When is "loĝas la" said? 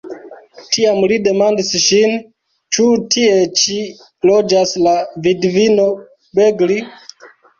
4.29-4.95